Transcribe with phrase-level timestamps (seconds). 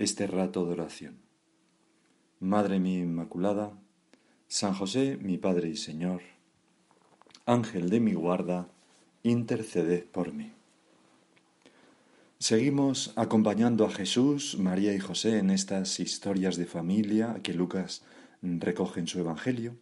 [0.00, 1.18] este rato de oración.
[2.40, 3.78] Madre mía Inmaculada,
[4.48, 6.22] San José, mi Padre y Señor,
[7.44, 8.66] Ángel de mi guarda,
[9.22, 10.52] interceded por mí.
[12.38, 18.02] Seguimos acompañando a Jesús, María y José en estas historias de familia que Lucas
[18.40, 19.76] recoge en su Evangelio.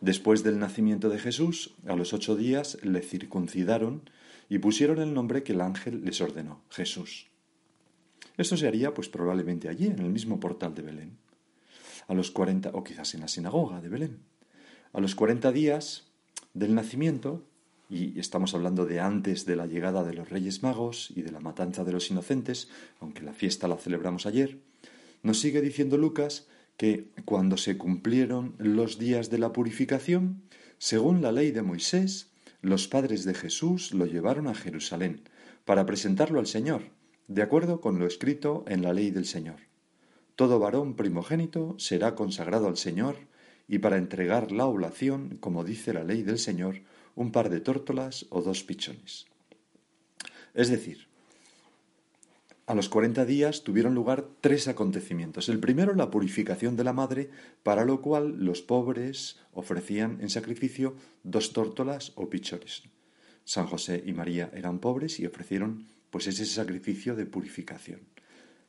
[0.00, 4.08] Después del nacimiento de Jesús, a los ocho días le circuncidaron
[4.48, 7.31] y pusieron el nombre que el ángel les ordenó, Jesús.
[8.42, 11.16] Esto se haría pues probablemente allí, en el mismo portal de Belén.
[12.08, 14.18] A los cuarenta, o quizás en la sinagoga de Belén.
[14.92, 16.08] A los cuarenta días
[16.52, 17.46] del nacimiento,
[17.88, 21.38] y estamos hablando de antes de la llegada de los Reyes Magos y de la
[21.38, 24.58] matanza de los inocentes, aunque la fiesta la celebramos ayer,
[25.22, 30.42] nos sigue diciendo Lucas que cuando se cumplieron los días de la purificación,
[30.78, 35.22] según la ley de Moisés, los padres de Jesús lo llevaron a Jerusalén
[35.64, 36.82] para presentarlo al Señor,
[37.32, 39.56] de acuerdo con lo escrito en la ley del Señor.
[40.36, 43.16] Todo varón primogénito será consagrado al Señor,
[43.68, 46.82] y para entregar la oblación, como dice la ley del Señor,
[47.14, 49.26] un par de tórtolas o dos pichones.
[50.52, 51.06] Es decir,
[52.66, 55.48] a los cuarenta días tuvieron lugar tres acontecimientos.
[55.48, 57.30] El primero, la purificación de la madre,
[57.62, 62.82] para lo cual los pobres ofrecían en sacrificio dos tórtolas o pichones.
[63.44, 68.00] San José y María eran pobres y ofrecieron pues es ese sacrificio de purificación.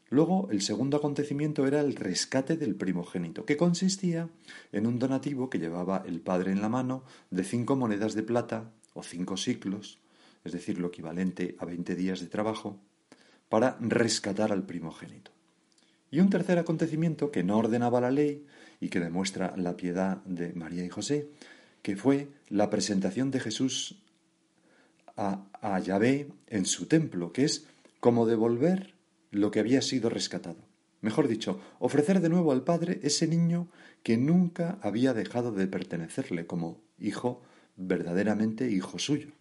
[0.09, 4.30] Luego, el segundo acontecimiento era el rescate del primogénito, que consistía
[4.72, 8.72] en un donativo que llevaba el padre en la mano de cinco monedas de plata
[8.94, 10.00] o cinco ciclos,
[10.46, 12.80] es decir, lo equivalente a veinte días de trabajo,
[13.50, 15.31] para rescatar al primogénito.
[16.12, 18.46] Y un tercer acontecimiento que no ordenaba la ley
[18.80, 21.28] y que demuestra la piedad de María y José,
[21.81, 24.03] que fue la presentación de Jesús
[25.16, 27.68] a, a Yahvé en su templo, que es
[28.00, 28.96] como devolver
[29.31, 30.59] lo que había sido rescatado.
[31.01, 33.68] Mejor dicho, ofrecer de nuevo al Padre ese niño
[34.03, 37.41] que nunca había dejado de pertenecerle como hijo,
[37.75, 39.31] verdaderamente hijo suyo.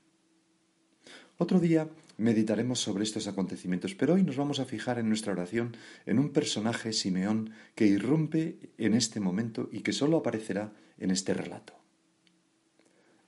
[1.39, 5.77] Otro día meditaremos sobre estos acontecimientos, pero hoy nos vamos a fijar en nuestra oración
[6.07, 11.35] en un personaje, Simeón, que irrumpe en este momento y que sólo aparecerá en este
[11.35, 11.75] relato.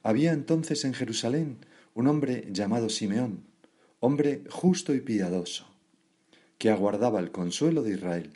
[0.03, 1.59] Había entonces en Jerusalén
[1.94, 3.44] un hombre llamado Simeón,
[4.00, 5.66] hombre justo y piadoso,
[6.59, 8.32] que aguardaba el consuelo de Israel,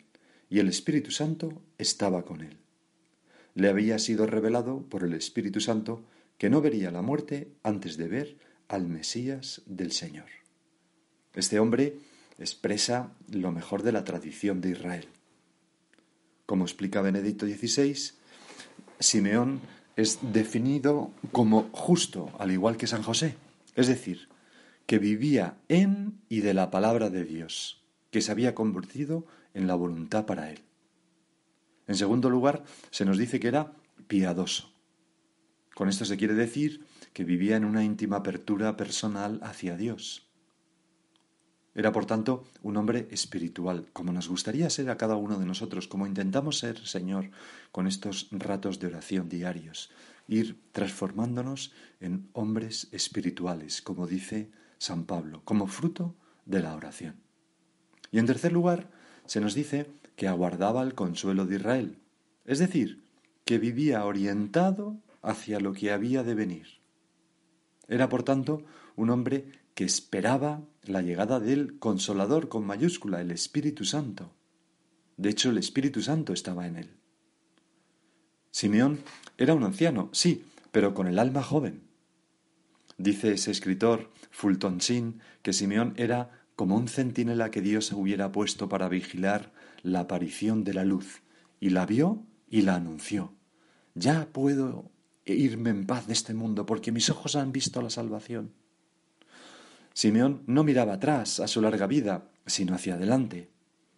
[0.49, 2.57] y el Espíritu Santo estaba con él.
[3.53, 6.03] Le había sido revelado por el Espíritu Santo
[6.37, 8.37] que no vería la muerte antes de ver
[8.67, 10.27] al Mesías del Señor.
[11.35, 11.97] Este hombre
[12.39, 15.07] expresa lo mejor de la tradición de Israel.
[16.45, 18.13] Como explica Benedicto XVI,
[18.99, 19.59] Simeón
[19.95, 23.35] es definido como justo, al igual que San José,
[23.75, 24.29] es decir,
[24.85, 29.75] que vivía en y de la palabra de Dios, que se había convertido en la
[29.75, 30.59] voluntad para él.
[31.87, 33.73] En segundo lugar, se nos dice que era
[34.07, 34.71] piadoso.
[35.75, 40.28] Con esto se quiere decir que vivía en una íntima apertura personal hacia Dios.
[41.79, 45.87] Era, por tanto, un hombre espiritual, como nos gustaría ser a cada uno de nosotros,
[45.87, 47.31] como intentamos ser, Señor,
[47.71, 49.89] con estos ratos de oración diarios,
[50.27, 51.71] ir transformándonos
[52.01, 56.15] en hombres espirituales, como dice San Pablo, como fruto
[56.45, 57.15] de la oración.
[58.11, 58.89] Y en tercer lugar,
[59.25, 61.97] se nos dice que aguardaba el consuelo de Israel,
[62.43, 63.05] es decir,
[63.45, 66.67] que vivía orientado hacia lo que había de venir.
[67.87, 68.65] Era, por tanto,
[68.97, 69.45] un hombre
[69.79, 74.29] que esperaba la llegada del Consolador con mayúscula, el Espíritu Santo.
[75.15, 76.89] De hecho, el Espíritu Santo estaba en él.
[78.51, 78.99] Simeón
[79.37, 80.43] era un anciano, sí,
[80.73, 81.83] pero con el alma joven.
[82.97, 88.67] Dice ese escritor, Fulton Sheen, que Simeón era como un centinela que Dios hubiera puesto
[88.67, 91.21] para vigilar la aparición de la luz,
[91.61, 93.33] y la vio y la anunció.
[93.95, 94.91] Ya puedo
[95.23, 98.51] irme en paz de este mundo, porque mis ojos han visto la salvación.
[99.99, 103.49] Simeón no miraba atrás a su larga vida, sino hacia adelante,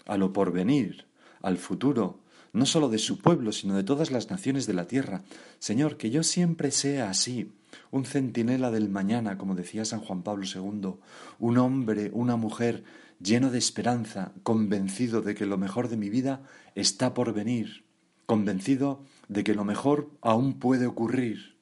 [0.08, 1.06] a lo porvenir,
[1.44, 2.22] al futuro,
[2.54, 5.22] no sólo de su pueblo, sino de todas las naciones de la tierra.
[5.60, 7.52] Señor, que yo siempre sea así,
[7.92, 10.96] un centinela del mañana, como decía San Juan Pablo II,
[11.38, 12.84] un hombre, una mujer
[13.20, 16.42] lleno de esperanza, convencido de que lo mejor de mi vida
[16.74, 17.86] está por venir,
[18.26, 21.60] convencido de que lo mejor aún puede ocurrir,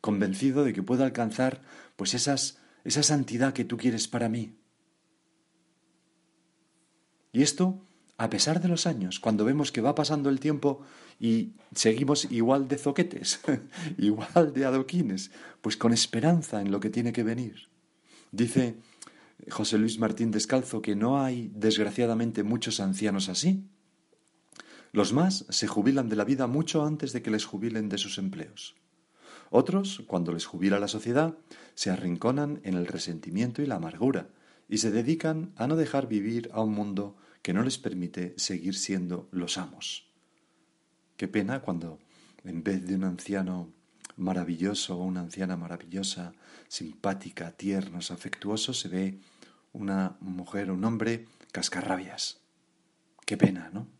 [0.00, 1.60] convencido de que puedo alcanzar
[1.96, 4.56] pues esas, esa santidad que tú quieres para mí.
[7.32, 7.86] Y esto
[8.18, 10.80] a pesar de los años, cuando vemos que va pasando el tiempo
[11.20, 13.40] y seguimos igual de zoquetes,
[13.98, 15.30] igual de adoquines,
[15.60, 17.68] pues con esperanza en lo que tiene que venir.
[18.32, 18.76] Dice
[19.50, 23.68] José Luis Martín Descalzo que no hay, desgraciadamente, muchos ancianos así.
[24.92, 28.16] Los más se jubilan de la vida mucho antes de que les jubilen de sus
[28.16, 28.76] empleos.
[29.50, 31.36] Otros, cuando les jubila la sociedad,
[31.74, 34.28] se arrinconan en el resentimiento y la amargura
[34.68, 38.74] y se dedican a no dejar vivir a un mundo que no les permite seguir
[38.74, 40.10] siendo los amos.
[41.16, 41.98] Qué pena cuando
[42.44, 43.72] en vez de un anciano
[44.16, 46.32] maravilloso o una anciana maravillosa,
[46.68, 49.20] simpática, tiernos, afectuosos, se ve
[49.72, 52.40] una mujer o un hombre cascarrabias.
[53.24, 53.95] Qué pena, ¿no?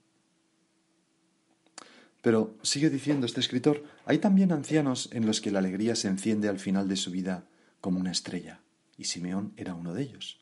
[2.27, 6.49] Pero sigue diciendo este escritor, hay también ancianos en los que la alegría se enciende
[6.49, 7.47] al final de su vida
[7.81, 8.63] como una estrella,
[8.99, 10.41] y Simeón era uno de ellos.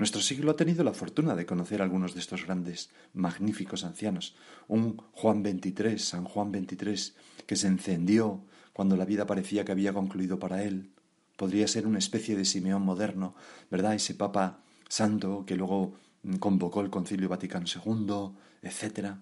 [0.00, 4.34] Nuestro siglo ha tenido la fortuna de conocer algunos de estos grandes, magníficos ancianos.
[4.66, 7.14] Un Juan XXIII, San Juan XXIII,
[7.46, 10.90] que se encendió cuando la vida parecía que había concluido para él.
[11.36, 13.36] Podría ser una especie de Simeón moderno,
[13.70, 13.94] ¿verdad?
[13.94, 15.94] Ese Papa Santo que luego
[16.40, 18.32] convocó el Concilio Vaticano II,
[18.68, 19.18] etc.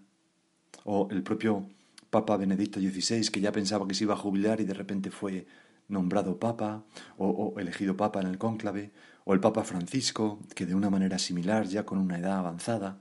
[0.85, 1.67] O el propio
[2.11, 5.47] Papa Benedicto XVI, que ya pensaba que se iba a jubilar y de repente fue
[5.89, 6.85] nombrado Papa,
[7.19, 8.93] o, elegido Papa en el cónclave,
[9.25, 13.01] o el Papa Francisco, que de una manera similar, ya con una edad avanzada.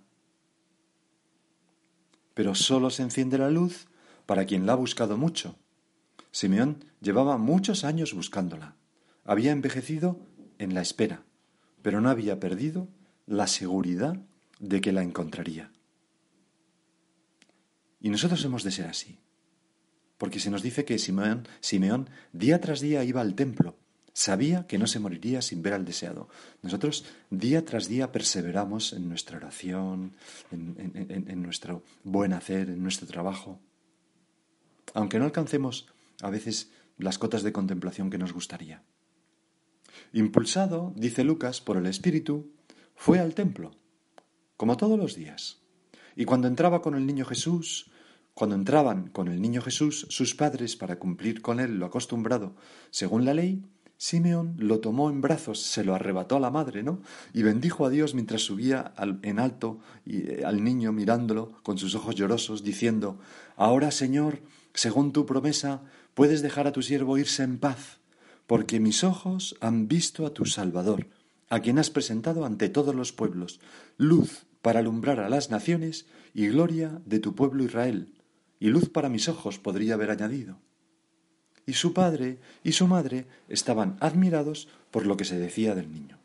[2.34, 3.88] Pero solo se enciende la luz
[4.26, 5.56] para quien la ha buscado mucho.
[6.32, 8.76] Simeón llevaba muchos años buscándola.
[9.26, 10.20] Había envejecido
[10.58, 11.24] en la espera,
[11.82, 12.88] pero no había perdido
[13.26, 14.18] la seguridad
[14.60, 15.72] de que la encontraría.
[18.02, 19.20] Y nosotros hemos de ser así,
[20.18, 23.78] porque se nos dice que Simeón, día tras día iba al templo
[24.14, 26.28] Sabía que no se moriría sin ver al deseado.
[26.62, 30.14] Nosotros día tras día perseveramos en nuestra oración,
[30.52, 33.60] en, nuestro buen hacer, en nuestro trabajo.
[34.94, 35.88] Aunque no alcancemos
[36.22, 38.84] a veces las cotas de contemplación que nos gustaría.
[40.12, 42.52] Impulsado, dice Lucas, por el Espíritu,
[42.96, 43.72] fue al templo,
[44.58, 45.61] como todos los días.
[46.16, 47.90] Y cuando entraba con el niño Jesús,
[48.34, 52.56] cuando entraban con el niño Jesús sus padres para cumplir con él lo acostumbrado
[52.90, 53.64] según la ley,
[53.98, 57.04] Simeón lo tomó en brazos, se lo arrebató a la madre, ¿no?
[57.34, 61.94] Y bendijo a Dios mientras subía en alto y, eh, al niño mirándolo con sus
[61.94, 63.20] ojos llorosos, diciendo,
[63.58, 64.42] Ahora, Señor,
[64.74, 65.84] según tu promesa,
[66.16, 68.00] puedes dejar a tu siervo irse en paz,
[68.48, 71.06] porque mis ojos han visto a tu Salvador,
[71.50, 73.60] a quien has presentado ante todos los pueblos,
[73.98, 78.14] luz para alumbrar a las naciones y gloria de tu pueblo Israel,
[78.60, 80.58] y luz para mis ojos podría haber añadido
[81.66, 86.18] y su padre y su madre estaban admirados por lo que se decía del niño.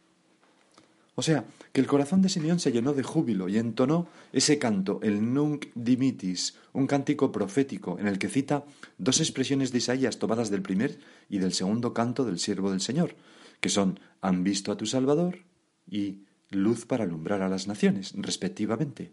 [1.14, 5.00] O sea, que el corazón de Simeón se llenó de júbilo y entonó ese canto,
[5.02, 8.64] el Nunc Dimitis, un cántico profético en el que cita
[8.99, 10.99] dos expresiones de Isaías tomadas del primer
[11.31, 13.14] y del segundo canto del siervo del Señor,
[13.61, 15.38] que son Han visto a tu Salvador
[15.88, 16.19] y
[16.50, 19.12] Luz para alumbrar a las naciones, respectivamente.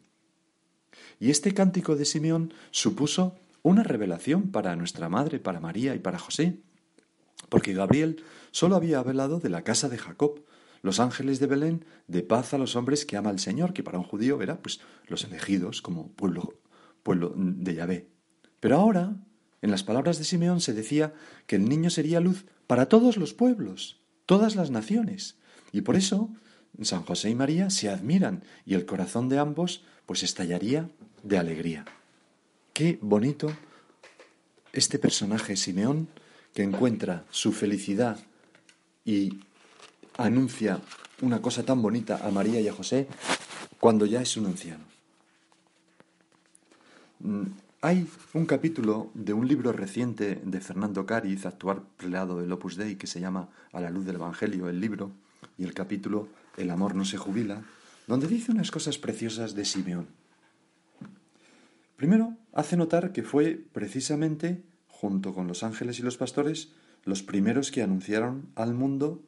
[1.20, 6.20] Y este cántico de Simeón supuso una revelación para nuestra madre, para María y para
[6.20, 6.60] José,
[7.50, 10.44] porque Gabriel solo había hablado de la casa de Jacob,
[10.82, 13.98] los ángeles de Belén, de paz a los hombres que ama el Señor, que para
[13.98, 16.60] un judío era pues los elegidos como pueblo,
[17.04, 18.10] pueblo de Yahvé.
[18.60, 19.16] Pero ahora,
[19.62, 21.14] en las palabras de Simeón se decía
[21.48, 25.38] que el niño sería luz para todos los pueblos, todas las naciones.
[25.72, 26.32] Y por eso
[26.82, 30.90] San José y María se admiran y el corazón de ambos pues estallaría
[31.22, 31.86] de alegría.
[32.74, 33.52] Qué bonito
[34.72, 36.08] este personaje Simeón
[36.54, 38.18] que encuentra su felicidad
[39.06, 39.40] y
[40.18, 40.82] anuncia
[41.22, 43.08] una cosa tan bonita a María y a José
[43.80, 44.84] cuando ya es un anciano.
[47.20, 47.44] Mm,
[47.82, 52.96] hay un capítulo de un libro reciente de Fernando Cáriz, actual prelado del Opus Dei,
[52.96, 55.12] que se llama A la luz del Evangelio, el libro,
[55.58, 57.64] y el capítulo El amor no se jubila,
[58.08, 60.08] donde dice unas cosas preciosas de Simeón.
[61.96, 66.74] Primero, hace notar que fue precisamente, junto con los ángeles y los pastores,
[67.06, 69.22] los primeros que anunciaron al mundo,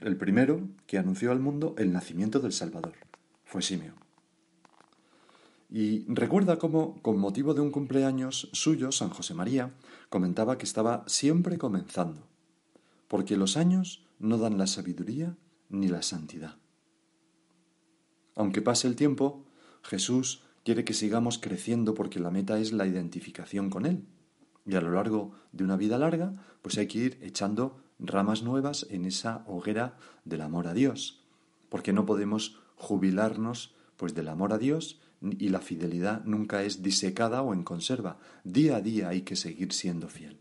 [0.00, 2.94] el primero que anunció al mundo el nacimiento del Salvador.
[3.44, 3.94] Fue Simeón.
[5.70, 9.74] Y recuerda cómo, con motivo de un cumpleaños suyo, San José María
[10.08, 12.26] comentaba que estaba siempre comenzando,
[13.06, 15.36] porque los años no dan la sabiduría
[15.68, 16.56] ni la santidad.
[18.34, 19.44] Aunque pase el tiempo,
[19.82, 24.04] Jesús quiere que sigamos creciendo porque la meta es la identificación con Él.
[24.66, 28.86] Y a lo largo de una vida larga, pues hay que ir echando ramas nuevas
[28.90, 31.24] en esa hoguera del amor a Dios,
[31.68, 37.42] porque no podemos jubilarnos pues del amor a Dios y la fidelidad nunca es disecada
[37.42, 38.18] o en conserva.
[38.44, 40.38] Día a día hay que seguir siendo fiel.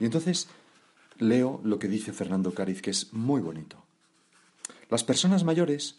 [0.00, 0.48] Y entonces
[1.18, 3.87] leo lo que dice Fernando Cáriz, que es muy bonito.
[4.88, 5.96] Las personas mayores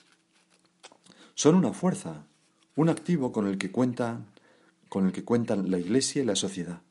[1.36, 2.26] son una fuerza,
[2.76, 4.28] un activo con el que cuentan,
[4.90, 6.82] con el que cuentan la Iglesia y la sociedad.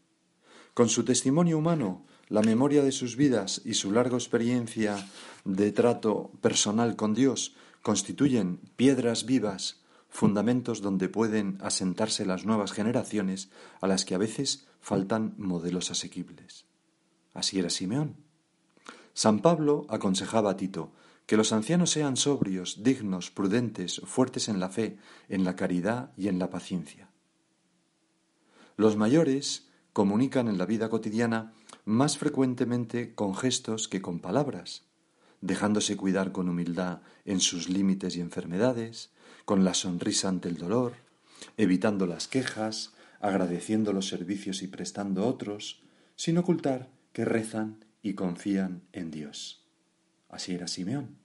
[0.75, 5.09] Con su testimonio humano, la memoria de sus vidas y su larga experiencia
[5.45, 13.51] de trato personal con Dios constituyen piedras vivas, fundamentos donde pueden asentarse las nuevas generaciones
[13.81, 16.65] a las que a veces faltan modelos asequibles.
[17.35, 18.17] Así era Simeón.
[19.15, 20.93] San Pablo aconsejaba a Tito
[21.29, 24.97] que los ancianos sean sobrios, dignos, prudentes, fuertes en la fe,
[25.29, 27.11] en la caridad y en la paciencia.
[28.79, 31.53] Los mayores comunican en la vida cotidiana
[31.85, 34.87] más frecuentemente con gestos que con palabras,
[35.43, 39.11] dejándose cuidar con humildad en sus límites y enfermedades,
[39.45, 40.95] con la sonrisa ante el dolor,
[41.59, 45.83] evitando las quejas, agradeciendo los servicios y prestando otros,
[46.17, 49.68] sin ocultar que rezan y confían en Dios.
[50.29, 51.17] Así era Simeón.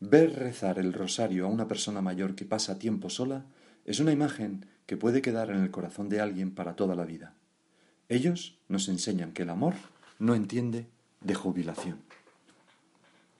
[0.00, 3.46] Ver rezar el rosario a una persona mayor que pasa tiempo sola
[3.84, 7.34] es una imagen que puede quedar en el corazón de alguien para toda la vida.
[8.08, 9.74] Ellos nos enseñan que el amor
[10.18, 10.88] no entiende
[11.20, 12.02] de jubilación.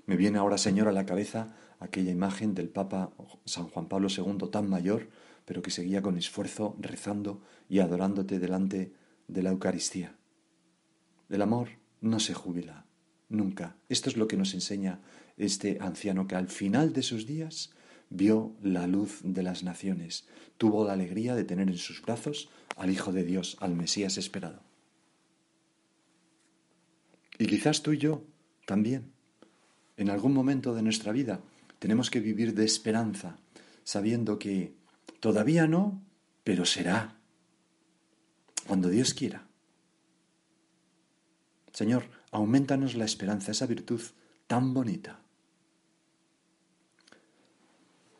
[0.07, 3.13] Me viene ahora, Señor, a la cabeza aquella imagen del Papa
[3.45, 5.09] San Juan Pablo II tan mayor,
[5.45, 8.95] pero que seguía con esfuerzo rezando y adorándote delante
[9.29, 10.15] de la Eucaristía.
[11.29, 11.69] El amor
[12.01, 12.84] no se jubila,
[13.35, 13.77] nunca.
[13.89, 15.01] Esto es lo que nos enseña
[15.37, 17.73] este anciano que al final de sus días
[18.11, 20.27] vio la luz de las naciones,
[20.57, 24.63] tuvo la alegría de tener en sus brazos al Hijo de Dios, al Mesías esperado.
[27.39, 28.23] Y quizás tú y yo
[28.67, 29.13] también,
[29.97, 31.41] en algún momento de nuestra vida,
[31.79, 33.39] tenemos que vivir de esperanza,
[33.83, 34.75] sabiendo que
[35.21, 36.03] todavía no,
[36.45, 37.19] pero será,
[38.67, 39.47] cuando Dios quiera.
[41.73, 44.01] Señor, aumentanos la esperanza, esa virtud
[44.49, 45.21] tan bonita.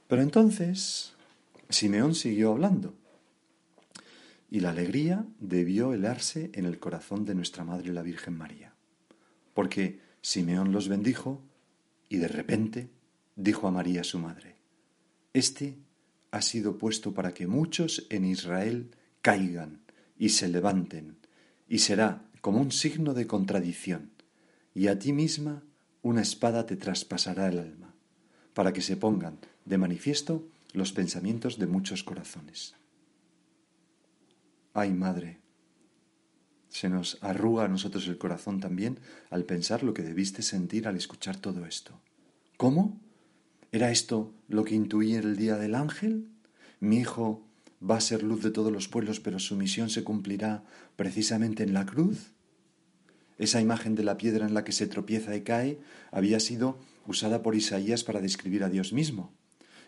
[0.07, 1.15] Pero entonces
[1.69, 2.95] Simeón siguió hablando
[4.51, 8.73] y la alegría debió helarse en el corazón de nuestra Madre la Virgen María,
[9.53, 11.43] porque Simeón los bendijo
[12.09, 12.91] y de repente
[13.35, 14.55] dijo a María su madre,
[15.33, 15.77] Este
[16.31, 18.93] ha sido puesto para que muchos en Israel
[19.23, 19.81] caigan
[20.17, 21.17] y se levanten,
[21.69, 24.11] y será como un signo de contradicción,
[24.75, 25.63] y a ti misma
[26.03, 27.95] una espada te traspasará el alma,
[28.53, 32.75] para que se pongan de manifiesto los pensamientos de muchos corazones.
[34.75, 35.41] Ay, madre,
[36.69, 38.99] se nos arruga a nosotros el corazón también
[39.31, 41.99] al pensar lo que debiste sentir al escuchar todo esto.
[42.59, 43.01] ¿Cómo?
[43.73, 46.29] ¿Era esto lo que intuí el día del ángel?
[46.79, 47.49] Mi hijo
[47.89, 50.65] va a ser luz de todos los pueblos, pero su misión se cumplirá
[50.97, 52.33] precisamente en la cruz.
[53.39, 55.79] Esa imagen de la piedra en la que se tropieza y cae
[56.13, 59.33] había sido usada por Isaías para describir a Dios mismo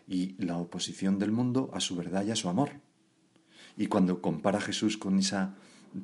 [0.08, 2.70] y la oposición del mundo a su verdad y a su amor.
[3.76, 5.54] Y cuando compara a Jesús con esa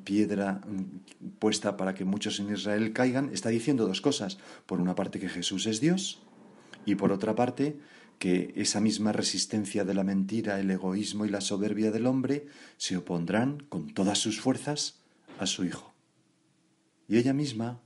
[0.03, 4.37] piedra mm, puesta para que muchos en Israel caigan, está diciendo dos cosas.
[4.65, 6.21] Por una parte que Jesús es Dios
[6.85, 7.77] y por otra parte
[8.19, 12.47] que esa misma resistencia de la mentira, el egoísmo y la soberbia del hombre
[12.77, 14.99] se opondrán con todas sus fuerzas
[15.39, 15.93] a su Hijo.
[17.07, 17.81] Y ella misma,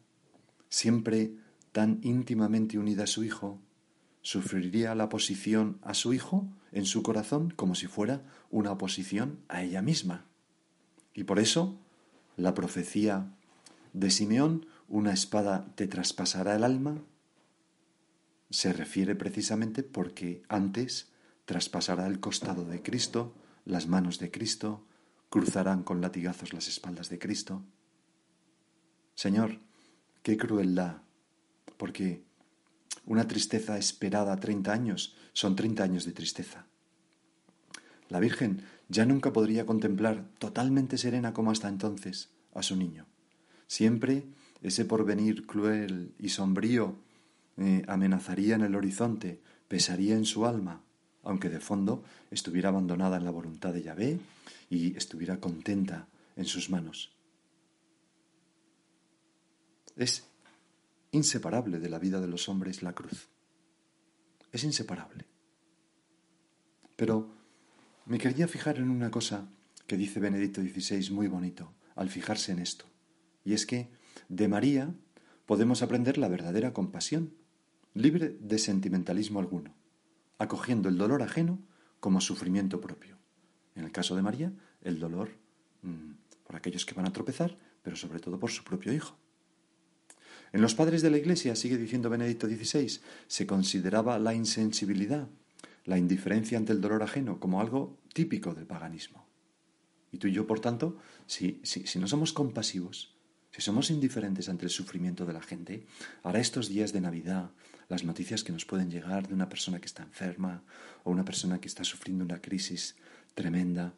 [0.70, 1.34] siempre
[1.72, 3.60] tan íntimamente unida a su Hijo,
[4.22, 9.64] sufriría la oposición a su Hijo en su corazón como si fuera una oposición a
[9.64, 10.26] ella misma.
[11.14, 11.80] Y por eso
[12.36, 13.34] la profecía
[13.94, 17.02] de Simeón, una espada te traspasará el alma,
[18.50, 21.12] se refiere precisamente porque antes
[21.46, 23.36] traspasará el costado de Cristo,
[23.66, 24.86] las manos de Cristo,
[25.30, 27.64] cruzarán con latigazos las espaldas de Cristo.
[29.16, 29.60] Señor,
[30.24, 31.02] qué crueldad,
[31.78, 32.26] porque
[33.06, 36.66] Una tristeza esperada a 30 años son 30 años de tristeza.
[38.10, 43.06] La Virgen ya nunca podría contemplar totalmente serena como hasta entonces a su niño.
[43.68, 44.26] Siempre
[44.62, 47.00] ese porvenir cruel y sombrío
[47.58, 50.82] eh, amenazaría en el horizonte, pesaría en su alma,
[51.24, 54.20] aunque de fondo estuviera abandonada en la voluntad de Yahvé
[54.70, 57.12] y estuviera contenta en sus manos.
[59.96, 60.26] Es
[61.12, 63.28] inseparable de la vida de los hombres la cruz.
[64.52, 65.26] Es inseparable.
[66.96, 67.30] Pero
[68.06, 69.50] me quería fijar en una cosa
[69.88, 72.86] que dice Benedicto XVI muy bonito al fijarse en esto.
[73.44, 73.90] Y es que
[74.30, 74.94] de María
[75.46, 77.34] podemos aprender la verdadera compasión,
[78.02, 79.76] libre de sentimentalismo alguno,
[80.38, 81.60] acogiendo el dolor ajeno
[82.00, 83.18] como sufrimiento propio.
[83.76, 85.32] En el caso de María, el dolor
[85.82, 86.12] mm,
[86.44, 89.18] por aquellos que van a tropezar, pero sobre todo por su propio hijo.
[90.54, 95.28] En los padres de la Iglesia, sigue diciendo Benedicto XVI, se consideraba la insensibilidad,
[95.84, 99.28] la indiferencia ante el dolor ajeno como algo típico del paganismo.
[100.12, 103.17] Y tú y yo, por tanto, si, si, no somos compasivos,
[103.58, 105.88] si somos indiferentes ante el sufrimiento de la gente,
[106.22, 107.50] ahora estos días de Navidad,
[107.90, 110.62] las noticias que nos pueden llegar de una persona que está enferma
[111.04, 112.96] o una persona que está sufriendo una crisis
[113.34, 113.96] tremenda,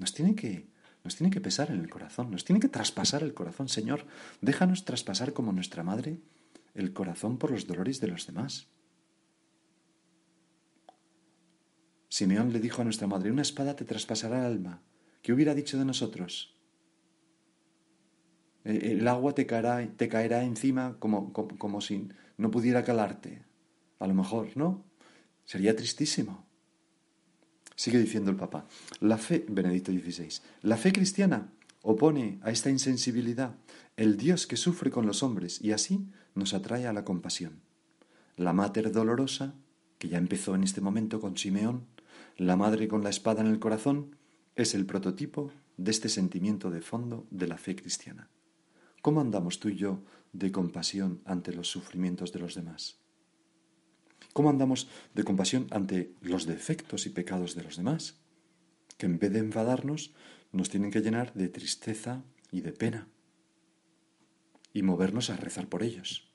[0.00, 0.66] nos tiene que,
[1.04, 3.68] nos tiene que pesar en el corazón, nos tiene que traspasar el corazón.
[3.68, 4.04] Señor,
[4.40, 6.18] déjanos traspasar como nuestra madre
[6.74, 8.66] el corazón por los dolores de los demás.
[12.08, 14.82] Simeón le dijo a nuestra madre, una espada te traspasará el alma.
[15.22, 16.57] ¿Qué hubiera dicho de nosotros?
[18.68, 23.42] Eh, el agua te caerá, te caerá encima como, como, como si no pudiera calarte.
[23.98, 24.84] A lo mejor, ¿no?
[25.44, 26.44] Sería tristísimo.
[27.74, 28.66] Sigue diciendo el Papa.
[29.00, 31.50] La fe, Benedicto XVI, la fe cristiana
[31.82, 33.54] opone a esta insensibilidad
[33.96, 37.60] el Dios que sufre con los hombres y así nos atrae a la compasión.
[38.36, 39.54] La Mater Dolorosa,
[39.98, 41.86] que ya empezó en este momento con Simeón,
[42.36, 44.16] la Madre con la espada en el corazón,
[44.54, 48.28] es el prototipo de este sentimiento de fondo de la fe cristiana.
[49.02, 52.98] ¿Cómo andamos tú y yo de compasión ante los sufrimientos de los demás?
[54.32, 58.20] ¿Cómo andamos de compasión ante los defectos y pecados de los demás?
[58.96, 60.12] Que en vez de enfadarnos
[60.52, 63.08] nos tienen que llenar de tristeza y de pena
[64.72, 66.28] y movernos a rezar por ellos.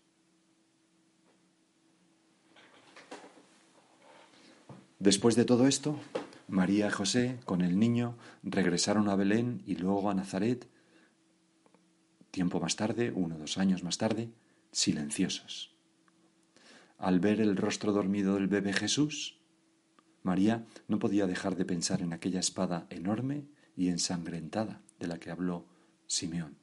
[5.00, 6.00] Después de todo esto,
[6.48, 10.68] María y José, con el niño, regresaron a Belén y luego a Nazaret,
[12.34, 14.34] tiempo más tarde, uno o dos años más tarde,
[14.72, 15.78] silenciosos.
[16.98, 19.40] Al ver el rostro dormido del bebé Jesús,
[20.24, 23.46] María no podía dejar de pensar en aquella espada enorme
[23.78, 25.68] y ensangrentada de la que habló
[26.08, 26.58] Simeón.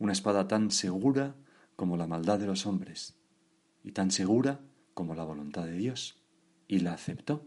[0.00, 1.36] Una espada tan segura
[1.76, 3.14] como la maldad de los hombres
[3.84, 4.60] y tan segura
[4.94, 6.18] como la voluntad de Dios.
[6.66, 7.46] Y la aceptó.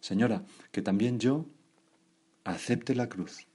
[0.00, 1.50] Señora, que también yo
[2.44, 3.46] acepte la cruz,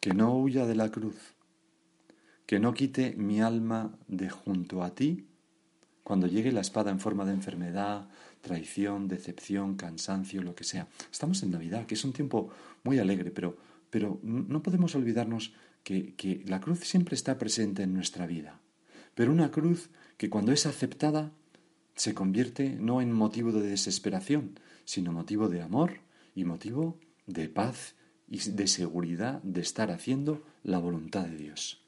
[0.00, 1.16] que no huya de la cruz,
[2.46, 5.26] que no quite mi alma de junto a ti
[6.02, 8.08] cuando llegue la espada en forma de enfermedad,
[8.40, 10.86] traición, decepción, cansancio, lo que sea.
[11.10, 12.50] Estamos en Navidad, que es un tiempo
[12.84, 13.56] muy alegre, pero,
[13.90, 18.60] pero no podemos olvidarnos que, que la cruz siempre está presente en nuestra vida.
[19.16, 21.32] Pero una cruz que cuando es aceptada
[21.96, 25.94] se convierte no en motivo de desesperación, sino motivo de amor
[26.36, 27.96] y motivo de paz
[28.28, 31.82] y de seguridad de estar haciendo la voluntad de Dios.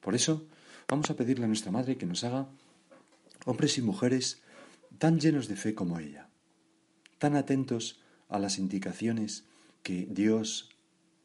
[0.00, 0.46] Por eso
[0.88, 2.48] vamos a pedirle a nuestra Madre que nos haga
[3.46, 4.42] hombres y mujeres
[4.98, 6.28] tan llenos de fe como ella,
[7.18, 9.44] tan atentos a las indicaciones
[9.82, 10.70] que Dios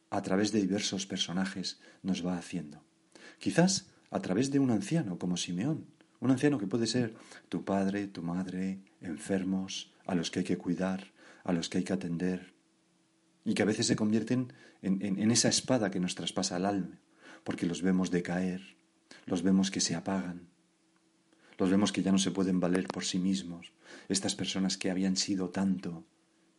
[0.09, 2.81] a través de diversos personajes nos va haciendo.
[3.39, 5.87] Quizás a través de un anciano como Simeón,
[6.19, 7.13] un anciano que puede ser
[7.49, 11.11] tu padre, tu madre, enfermos, a los que hay que cuidar,
[11.43, 12.54] a los que hay que atender,
[13.45, 16.99] y que a veces se convierten en, esa espada que nos traspasa el alma,
[17.43, 18.75] porque los vemos decaer,
[19.27, 20.49] los vemos que se apagan,
[21.59, 23.71] los vemos que ya no se pueden valer por sí mismos,
[24.09, 26.03] estas personas que habían sido tanto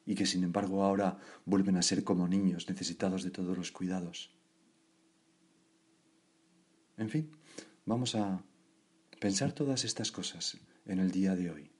[0.06, 4.30] y que sin embargo ahora vuelven a ser como niños necesitados de todos los cuidados.
[6.96, 7.30] En fin,
[7.84, 8.42] vamos a
[9.20, 11.70] pensar todas estas cosas en el día de hoy.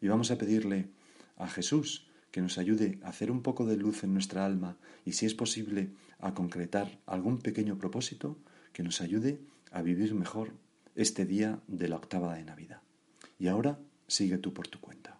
[0.00, 0.90] Y vamos a pedirle
[1.36, 5.12] a Jesús que nos ayude a hacer un poco de luz en nuestra alma y
[5.12, 8.36] si es posible a concretar algún pequeño propósito
[8.72, 10.52] que nos ayude a vivir mejor
[10.94, 12.82] este día de la octava de Navidad.
[13.38, 15.17] Y ahora sigue tú por tu cuenta.